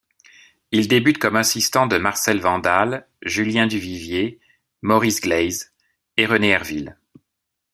[0.71, 4.39] Il débute comme assistant de Marcel Vandal, Julien Duvivier,
[4.81, 5.73] Maurice Gleize
[6.17, 6.97] et René Hervil.